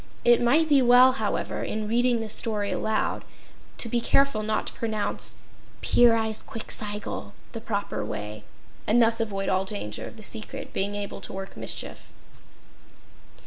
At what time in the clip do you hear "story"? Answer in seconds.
2.33-2.71